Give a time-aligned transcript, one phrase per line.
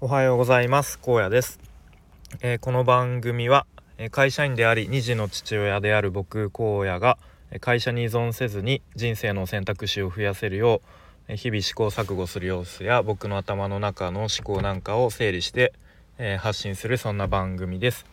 [0.00, 0.96] おはようございます。
[1.00, 1.58] 高野です、
[2.40, 3.66] えー、この番組は
[4.12, 7.18] 会社員であり2児の父親である僕荒野が
[7.60, 10.82] 会社に依存せずに人生の選択肢を増やせるよ
[11.28, 15.72] う日々試行錯誤する様子や僕の頭の中の思考なんかを整理して、
[16.18, 18.06] えー、発信するそんな番組です。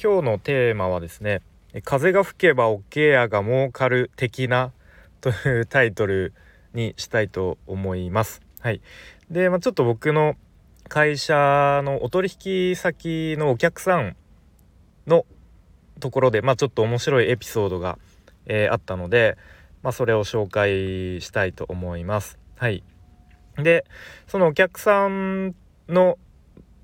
[0.00, 1.42] 今日のテーマはですね
[1.82, 4.70] 風が吹けば桶屋が儲かる的な
[5.20, 6.32] というタイトル
[6.74, 8.40] にしたいと思います。
[8.60, 8.80] はい。
[9.32, 10.36] で、まあ、ちょっと僕の
[10.88, 14.16] 会社のお取引先のお客さん
[15.06, 15.24] の
[16.00, 17.98] ところで、まあ、ちょっと面白いエピソードが、
[18.46, 19.36] えー、あったので、
[19.82, 22.38] まあ、それを紹介したいと思います。
[22.56, 22.84] はい、
[23.56, 23.84] で
[24.26, 25.54] そのお客さん
[25.88, 26.18] の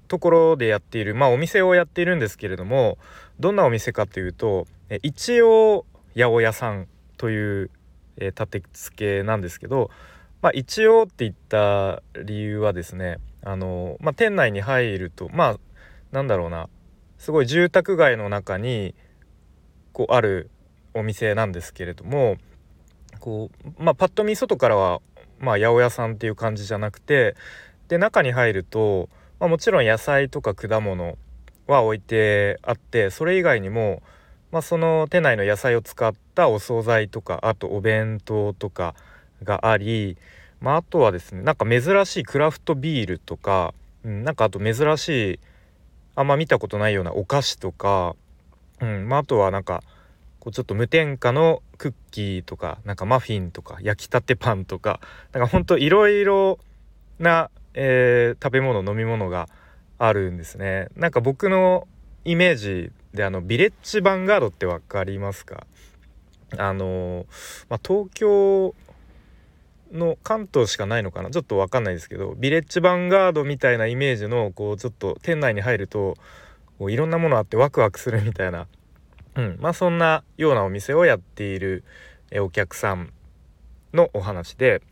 [0.08, 2.98] ところでやっている、まあ、お店をやっているんですけれども
[3.38, 4.66] どんなお店かというと
[5.02, 5.84] 一応
[6.16, 7.70] 八百屋さんという、
[8.16, 9.90] えー、立て付けなんですけど、
[10.40, 15.56] まあ、一応って言った理由はですねあの、まあ、店内に入るとまあ
[16.12, 16.68] なんだろうな。
[17.18, 18.94] すごい住宅街の中に
[19.92, 20.50] こうある
[20.94, 22.36] お店なんですけれども
[23.18, 25.00] こう、まあ、パッと見外からは、
[25.40, 27.34] まあ、八百屋さんっていう感じじゃなくて
[27.88, 29.08] で中に入ると、
[29.40, 31.18] まあ、もちろん野菜とか果物
[31.66, 34.02] は置いてあってそれ以外にも、
[34.52, 38.94] まあ、その店内の野菜を使ったお惣菜とかあとお弁当とか
[39.42, 40.16] があり
[40.60, 45.40] まあ、あとはですねなんか珍しいクラフトビールとか、うん、なんかあと珍しい
[46.14, 48.16] あんま見たことないようなお菓子とか、
[48.80, 49.82] うんまあ、あとはなんか
[50.40, 55.00] こうちょっと無添加のクッキーとかなんかマフィンとか焼きたてパンとか
[55.32, 56.58] なんかほんといろいろ
[57.18, 59.48] な、えー、食べ物飲み物が
[59.98, 60.88] あるんですね。
[60.96, 61.88] なんか僕の
[62.24, 65.66] イメージであのビレッジヴァンガードって分かりますか？
[66.56, 67.26] あの
[67.68, 68.74] まあ、東京
[69.92, 71.30] の関東しかないのかな？
[71.30, 76.16] ちょっと分かんないですけどビレッジヴァンガードみたいなイメージのこうちょっと店内に入ると
[76.78, 78.66] こういろんなものあってワクワクするみたいな、
[79.36, 81.84] うん、まあそんなようなお店をやっている
[82.40, 83.12] お客さん
[83.92, 84.82] のお話で。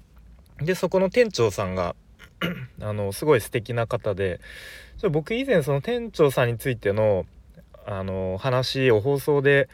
[0.59, 1.95] でそこの店長さんが
[2.81, 4.41] あのすごい素敵な方で
[5.11, 7.27] 僕以前その店長さんについての
[7.85, 9.69] あの話を放送で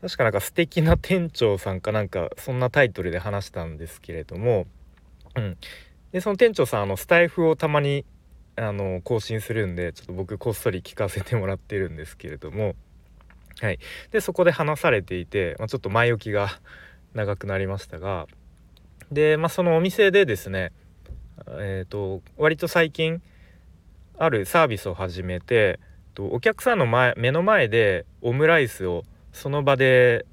[0.00, 4.66] 確かなんか素敵な店長さんかなんかそんなタイトルで話したんですけれども、
[5.36, 5.56] うん、
[6.12, 8.04] でその店長さんあのスタイフをたまに
[8.56, 12.74] あの更新するんでちょっと僕こっそり聞かせてもらってるんですけれども、
[13.60, 13.78] はい、
[14.10, 16.48] でそこで話されていて、まあ、ちょっと前置きが
[17.14, 18.26] 長くなりましたが
[19.12, 20.72] で、まあ、そのお店でですね
[21.46, 23.22] えっ、ー、と割と最近
[24.18, 25.78] あるサービスを始めて
[26.18, 30.26] お客さんの前目の前でオムライスをその場で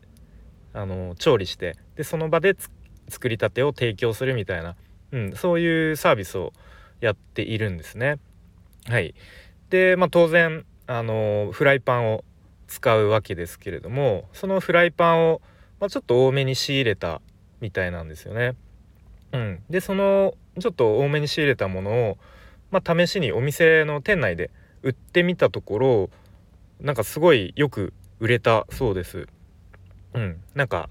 [0.74, 2.56] あの調理してでその場で
[3.10, 4.76] 作りたてを提供するみたいな、
[5.12, 6.54] うん、そういうサービスを
[7.00, 8.20] やっているんですね。
[8.88, 9.16] はい、
[9.70, 12.24] で、まあ、当然あのフライパンを
[12.68, 15.42] 使うわけですけれどもそのフライパンを、
[15.80, 17.22] まあ、ちょっと多めに仕入れた
[17.60, 18.56] みたいなんですよね。
[19.34, 22.18] うん、でそのちょっと多めに仕入れたものを、
[22.72, 24.52] まあ、試しにお店の店内で
[24.84, 26.10] 売ってみたところ
[26.80, 29.28] なんかすごいよく売れたそうです。
[30.14, 30.90] うん、なんか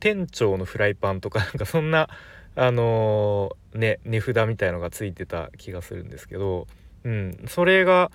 [0.00, 2.08] 店長のフライパンとか なんかそんな
[2.54, 6.66] あのー、ね値札みたいのがついてた気がするんですけど、
[7.04, 8.10] うん、それが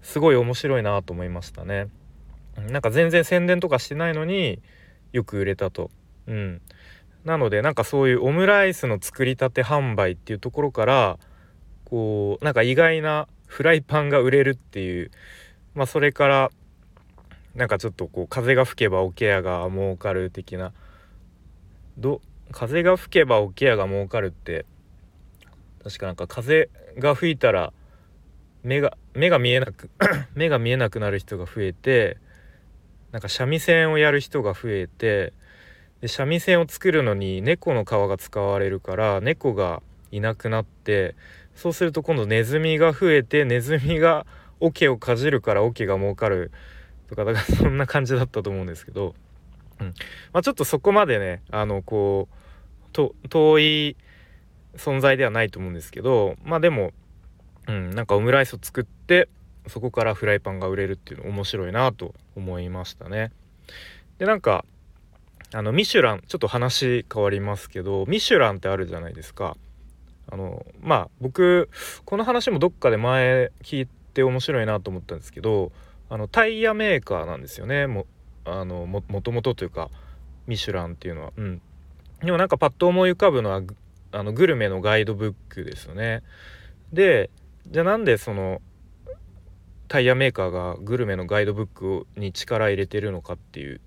[0.00, 1.88] すごい面白いなと思いましたね。
[2.68, 4.60] なんか全然宣伝とかしてないのに
[5.12, 5.90] よく売れたと。
[6.26, 6.60] うん、
[7.24, 11.18] なのでなんかそういうオムライスの作りたて販売っていうところから
[11.84, 15.10] こうなんか意外なフライパンが売れるっていう
[15.74, 16.50] まあそれから
[17.54, 20.72] なんかちょっとこう風が吹けば桶屋が儲かる的な。
[21.98, 22.20] ど
[22.52, 24.66] 風が吹けば桶屋が儲かるって
[25.82, 27.72] 確かなんか風が吹いたら
[28.62, 29.90] 目が目が見えなく
[30.34, 32.18] 目が見えなくなる人が増えて
[33.10, 35.32] なんか三味線をやる人が増えて
[36.00, 41.14] で三味線を作るのに猫の皮が使われるから猫がいなくなって
[41.54, 44.26] そうすると今度ネズミが増えてネズミが
[44.60, 46.52] 桶をかじるから桶が儲かる。
[47.12, 49.14] とかだから そんな感じだったと思うんですけど、
[49.80, 49.86] うん
[50.32, 53.96] まあ、ちょっとそこまでねあのこう遠い
[54.76, 56.92] 存在ではないと思うんですけどまあでも、
[57.68, 59.28] うん、なんかオムライスを作って
[59.66, 63.30] そこからフライパンが売れるっていうの面白いなと思いましたね。
[64.18, 64.64] でなんか
[65.54, 69.56] あのミシュランちょっと話変わりますけどミシュランってあるじゃないですか。
[70.30, 71.68] あのまあ僕
[72.06, 75.72] この話もどっかで前聞いて面白いなと思ったんですけど
[76.12, 77.86] あのタイヤメーカーなんですよね。
[77.86, 78.04] も
[78.44, 79.88] あのもともとというか
[80.46, 81.32] ミシュランっていうのは。
[81.34, 81.62] うん。
[82.22, 83.62] でもなんかパッと思い浮かぶのは
[84.10, 86.22] あのグルメのガイドブックですよね。
[86.92, 87.30] で
[87.66, 88.60] じゃあなんでその
[89.88, 93.80] タイヤメーカーがグルメのガイドブックに力入れてるのかっていう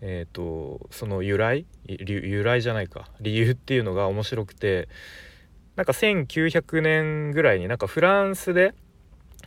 [0.00, 1.64] えーと、その由来？
[1.86, 3.08] 由来じゃないか。
[3.20, 4.88] 理由っていうのが面白くて。
[5.76, 8.74] なんか1900年ぐらいになんかフランスで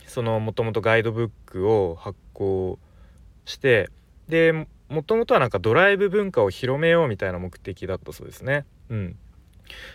[0.06, 2.78] そのもともとガイドブックを発行
[3.44, 3.90] して
[4.28, 8.64] でもともとはなんかドライブ文化を広めようみたいな目的だったそうですね。
[8.88, 9.16] うん、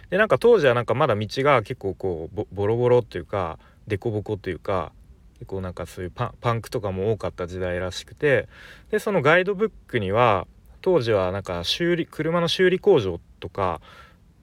[0.10, 4.92] でなんか当時はなんかまだ道が結構こうボロボロっていうか凸凹というか
[5.36, 8.48] 結構なんかそういうパンクとかも多かった時代らしくて
[8.92, 10.46] でそのガイドブックには
[10.82, 13.82] 当時はなんか修理車の修理工場とか、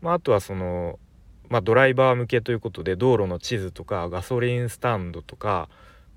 [0.01, 0.99] まあ、あとはその、
[1.49, 5.69] まあ、ドライバー向けということで道路の地図とかガソリンスタンドとか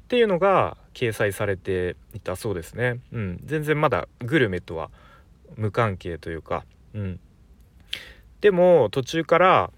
[0.04, 3.00] っていうのが掲載されていたそうですね。
[3.14, 4.90] うん、全然まだグルメとは
[5.56, 7.20] 無関係というか、うん、
[8.42, 9.72] でも途中から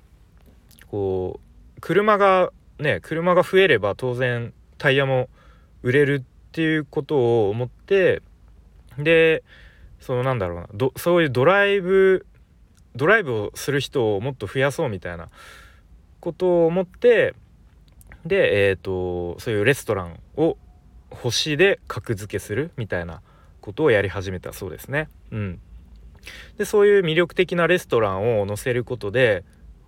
[0.87, 5.29] こう車がね車が増えれば当然タイヤも
[5.83, 8.21] 売れるっていうことを思って
[8.97, 9.43] で
[9.99, 12.25] そのなんだろうなそういうドライブ
[12.95, 15.29] ドライブをする人をもっと増やそうみたいな
[16.19, 17.35] ことを思って
[18.25, 20.57] で、えーと、そういうレストランを
[21.09, 23.21] 星で格付けするみたいな
[23.61, 25.09] ことをやり始めたそうですね。
[25.31, 25.59] うん、
[26.57, 29.43] でそういう魅力的なレストランを載せることで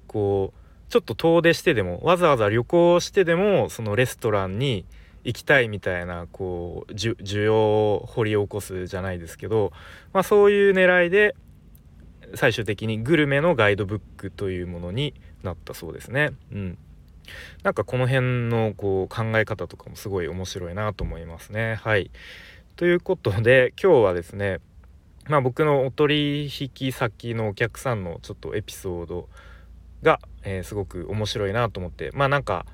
[0.08, 4.86] こうちょっと遠出してでもわざわざ旅行してでもそのレストランに
[5.24, 9.72] 行きたいみたいなこう需要を掘り起こすじゃないですけど、
[10.14, 11.36] まあ、そういう狙いで
[12.36, 16.32] 最終的にグルメのガイドブックというものになったそうですね。
[16.52, 16.78] うん、
[17.64, 21.76] なんかこの辺のこう考え方とかもすごい面白いなと思いますね。
[21.76, 22.12] はい。
[22.76, 24.60] ということで今日はですね
[25.30, 29.30] まあ僕のお取引先のお客さんのちょっとエピソード
[30.04, 32.66] が、えー、すごく面白いなと思ってまあなんか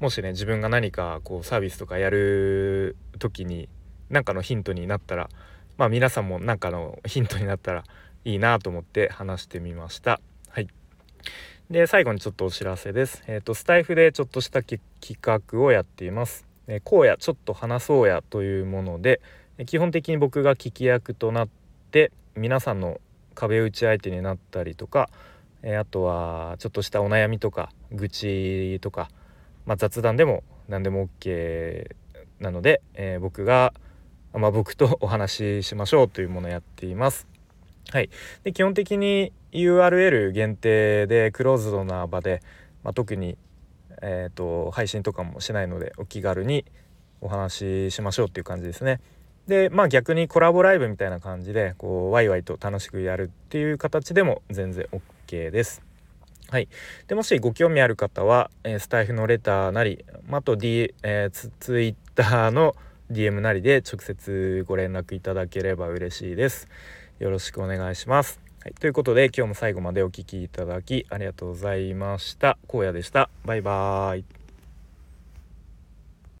[0.00, 3.68] もしね自分が何かこうサービスとかやる時に
[4.10, 5.28] 何かのヒントになったら
[5.76, 7.84] まあ皆さんも何かのヒントになったら
[8.24, 10.20] いいなと思って話してみました。
[10.50, 10.68] はい。
[11.70, 13.22] で最後にちょっとお知らせです。
[13.26, 14.80] えっ、ー、とスタイフでちょっとした企
[15.20, 16.46] 画をやっています。
[16.66, 19.20] えこうやちょっと話そうやというもので
[19.66, 21.48] 基本的に僕が聞き役となっ
[21.90, 23.00] て皆さんの
[23.34, 25.08] 壁打ち相手になったりとか、
[25.62, 29.08] えあとはちょっとしたお悩みとか愚痴とか
[29.68, 31.90] まあ、雑談でも何でも OK
[32.40, 33.74] なので、えー、僕が、
[34.32, 37.26] まあ、僕とお話ししましょうというものをやっています。
[37.90, 38.10] はい、
[38.44, 42.42] で基本的に URL 限定でクローズドな場で、
[42.84, 43.38] まあ、特に、
[44.02, 46.66] えーと、配信とかもしないのでお気軽に
[47.20, 49.00] お話ししましょうっていう感じですね。
[49.46, 54.86] でまあ逆にコラボライブみたいな感じでこうワイワイと楽しくやるっていう形でも全然
[55.26, 55.82] OK です。
[56.50, 56.68] はい、
[57.08, 62.74] でもしご興味ある方は、えー、スタイフのレターなり、まあ、と、D えー、ツツイッターの
[63.10, 66.68] DM なりで直接ご連絡いただければ嬉しいです。
[67.18, 68.40] よろしくお願いします。
[68.62, 72.58] はい、ということで今日も最後までお聴きいただきありがとうございました。
[72.68, 73.30] 荒野でした。
[73.44, 74.37] バイバーイ。